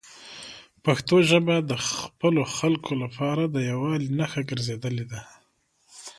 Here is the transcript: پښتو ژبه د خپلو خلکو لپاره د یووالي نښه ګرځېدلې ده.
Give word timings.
پښتو 0.85 1.15
ژبه 1.29 1.55
د 1.69 1.71
خپلو 1.89 2.41
خلکو 2.57 2.91
لپاره 3.03 3.43
د 3.47 3.57
یووالي 3.69 4.09
نښه 4.19 4.41
ګرځېدلې 4.49 5.05
ده. 5.11 5.21